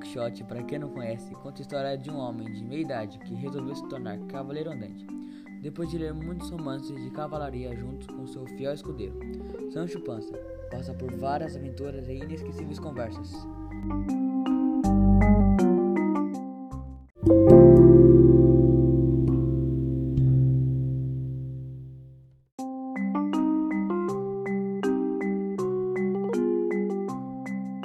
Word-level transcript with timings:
Quixote, 0.00 0.44
para 0.44 0.62
quem 0.62 0.78
não 0.78 0.90
conhece, 0.90 1.34
conta 1.36 1.60
a 1.60 1.62
história 1.62 1.96
de 1.96 2.10
um 2.10 2.18
homem 2.18 2.50
de 2.52 2.62
meia 2.62 2.80
idade 2.80 3.18
que 3.18 3.34
resolveu 3.34 3.74
se 3.74 3.88
tornar 3.88 4.18
cavaleiro 4.26 4.70
andante, 4.70 5.06
depois 5.62 5.88
de 5.90 5.98
ler 5.98 6.12
muitos 6.12 6.50
romances 6.50 7.02
de 7.02 7.10
cavalaria 7.10 7.74
junto 7.76 8.12
com 8.14 8.26
seu 8.26 8.46
fiel 8.46 8.74
escudeiro. 8.74 9.18
Sancho 9.72 10.00
Panza 10.00 10.32
passa 10.70 10.92
por 10.94 11.10
várias 11.12 11.56
aventuras 11.56 12.08
e 12.08 12.14
inesquecíveis 12.14 12.78
conversas. 12.78 13.32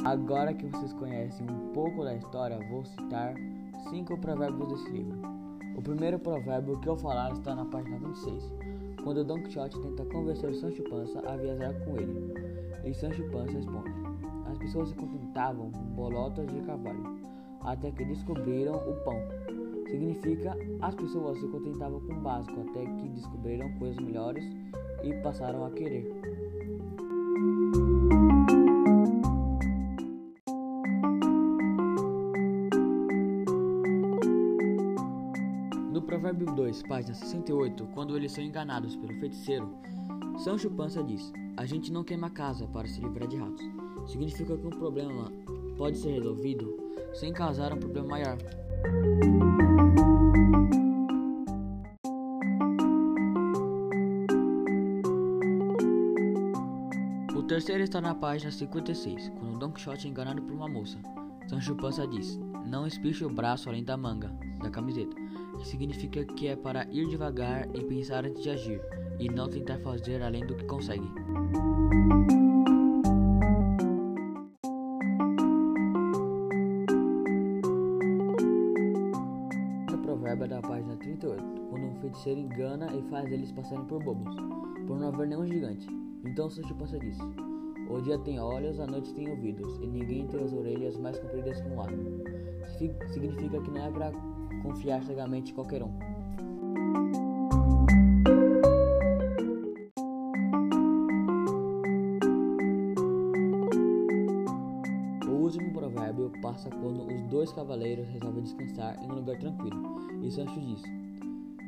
Agora 0.06 0.54
que 0.54 0.68
vocês 0.68 0.94
conhecem 0.94 1.48
um 1.50 1.74
pouco 1.74 2.04
da 2.04 2.14
história, 2.14 2.60
vou 2.70 2.86
citar 2.86 3.34
cinco 3.90 4.16
provérbios 4.20 4.70
desse 4.70 4.92
livro. 4.92 5.18
O 5.76 5.82
primeiro 5.82 6.20
provérbio 6.20 6.80
que 6.80 6.88
eu 6.88 6.96
falar 6.96 7.32
está 7.32 7.56
na 7.56 7.66
página 7.66 7.98
26, 7.98 8.54
quando 9.04 9.26
Don 9.26 9.42
Quixote 9.42 9.82
tenta 9.82 10.06
convencer 10.06 10.54
Sancho 10.54 10.84
Panza 10.84 11.20
a 11.28 11.36
viajar 11.36 11.74
com 11.84 11.98
ele. 11.98 12.34
E 12.84 12.94
Sancho 12.94 13.28
Panza 13.32 13.54
responde: 13.54 13.90
As 14.52 14.60
pessoas 14.60 14.90
se 14.90 14.96
contentavam 14.96 15.72
com 15.72 15.84
bolotas 15.96 16.46
de 16.54 16.62
cavalo, 16.62 17.18
até 17.62 17.90
que 17.90 18.06
descobriram 18.06 18.76
o 18.76 18.94
pão. 19.04 19.20
Significa 19.90 20.56
as 20.82 20.94
pessoas 20.94 21.40
se 21.40 21.48
contentavam 21.48 22.00
com 22.02 22.14
o 22.14 22.22
básico 22.22 22.62
até 22.62 22.86
que 22.86 23.10
descobriram 23.10 23.74
coisas 23.80 23.98
melhores 23.98 24.46
e 25.04 25.12
passaram 25.24 25.66
a 25.66 25.72
querer. 25.72 26.45
Provérbio 36.16 36.46
2, 36.56 36.84
página 36.84 37.14
68, 37.14 37.88
quando 37.94 38.16
eles 38.16 38.32
são 38.32 38.42
enganados 38.42 38.96
pelo 38.96 39.14
feiticeiro, 39.20 39.70
Sancho 40.38 40.72
Panza 40.72 41.04
diz: 41.04 41.34
A 41.58 41.66
gente 41.66 41.92
não 41.92 42.06
queima 42.06 42.30
casa 42.30 42.66
para 42.68 42.88
se 42.88 43.02
livrar 43.02 43.28
de 43.28 43.36
ratos. 43.36 43.66
Significa 44.08 44.58
que 44.58 44.66
um 44.66 44.70
problema 44.70 45.30
pode 45.78 45.98
ser 45.98 46.12
resolvido 46.12 46.74
sem 47.14 47.34
causar 47.34 47.74
um 47.74 47.78
problema 47.78 48.08
maior. 48.08 48.38
O 57.36 57.44
terceiro 57.44 57.84
está 57.84 58.00
na 58.00 58.16
página 58.16 58.52
56, 58.52 59.34
quando 59.38 59.60
Don 59.60 59.72
Quixote 59.74 60.08
é 60.08 60.10
enganado 60.10 60.42
por 60.42 60.54
uma 60.54 60.70
moça. 60.70 60.98
Sancho 61.50 61.76
Panza 61.76 62.08
diz: 62.08 62.40
Não 62.66 62.88
espiche 62.88 63.26
o 63.26 63.30
braço 63.30 63.68
além 63.68 63.84
da 63.84 63.98
manga 63.98 64.34
da 64.64 64.70
camiseta, 64.70 65.16
significa 65.64 66.24
que 66.26 66.48
é 66.48 66.56
para 66.56 66.86
ir 66.92 67.08
devagar 67.08 67.68
e 67.76 67.84
pensar 67.84 68.26
antes 68.26 68.42
de 68.42 68.50
agir, 68.50 68.82
e 69.20 69.30
não 69.30 69.48
tentar 69.50 69.80
fazer 69.80 70.22
além 70.22 70.46
do 70.46 70.56
que 70.56 70.66
consegue. 70.66 71.08
O 79.94 79.98
provérbio 80.04 80.46
é 80.46 80.48
da 80.48 80.62
página 80.62 80.96
38, 80.98 81.44
quando 81.70 81.86
um 81.86 81.96
feiticeiro 82.02 82.40
engana 82.40 82.88
e 82.94 83.02
faz 83.10 83.32
eles 83.32 83.52
passarem 83.52 83.86
por 83.86 84.04
bobos, 84.04 84.36
por 84.88 85.00
não 85.00 85.08
haver 85.10 85.28
nenhum 85.28 85.46
gigante. 85.46 85.88
Então 86.26 86.50
Sancho 86.50 86.76
Panza 86.76 87.00
diz: 87.00 87.18
O 87.90 88.02
dia 88.02 88.18
tem 88.20 88.40
olhos, 88.40 88.80
a 88.80 88.88
noite 88.88 89.14
tem 89.14 89.30
ouvidos, 89.30 89.78
e 89.82 89.88
ninguém 89.88 90.28
tem 90.28 90.44
as 90.44 90.54
orelhas 90.54 90.98
mais 90.98 91.18
compridas 91.20 91.62
que 91.62 91.70
um 91.70 91.82
asno. 91.82 92.24
Significa 93.14 93.62
que 93.62 93.72
não 93.72 93.86
é 93.86 93.92
para 93.92 94.12
confiar 94.66 95.04
cegamente 95.04 95.52
em 95.52 95.56
qualquer 95.56 95.84
um. 95.84 95.92
O 105.28 105.32
último 105.44 105.72
provérbio 105.72 106.32
passa 106.42 106.70
quando 106.70 107.06
os 107.06 107.22
dois 107.30 107.52
cavaleiros 107.52 108.08
resolvem 108.08 108.44
descansar 108.44 108.98
em 109.04 109.12
um 109.12 109.16
lugar 109.16 109.38
tranquilo, 109.38 109.78
e 110.24 110.32
Sancho 110.32 110.60
diz: 110.60 110.82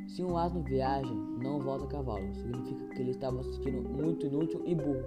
Se 0.07 0.23
um 0.23 0.35
asno 0.35 0.63
viaja, 0.63 1.13
não 1.13 1.61
volta 1.61 1.85
a 1.85 1.87
cavalo. 1.87 2.33
Significa 2.33 2.95
que 2.95 3.01
ele 3.01 3.11
estava 3.11 3.43
se 3.43 3.53
sentindo 3.53 3.87
muito 3.89 4.25
inútil 4.25 4.63
e 4.65 4.73
burro. 4.73 5.03